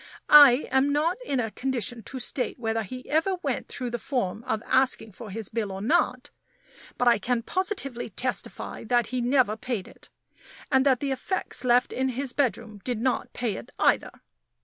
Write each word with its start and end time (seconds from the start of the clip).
I 0.33 0.67
am 0.71 0.91
not 0.91 1.17
in 1.23 1.39
a 1.39 1.51
condition 1.51 2.01
to 2.05 2.17
state 2.19 2.57
whether 2.57 2.81
he 2.81 3.07
ever 3.07 3.35
went 3.43 3.67
through 3.67 3.91
the 3.91 3.99
form 3.99 4.43
of 4.45 4.63
asking 4.65 5.11
for 5.11 5.29
his 5.29 5.49
bill 5.49 5.71
or 5.71 5.79
not; 5.79 6.31
but 6.97 7.07
I 7.07 7.19
can 7.19 7.43
positively 7.43 8.09
testify 8.09 8.83
that 8.85 9.05
he 9.13 9.21
never 9.21 9.55
paid 9.55 9.87
it, 9.87 10.09
and 10.71 10.87
that 10.87 11.01
the 11.01 11.11
effects 11.11 11.63
left 11.63 11.93
in 11.93 12.09
his 12.09 12.33
bedroom 12.33 12.79
did 12.83 12.99
not 12.99 13.31
pay 13.33 13.57
it 13.57 13.69
either. 13.77 14.09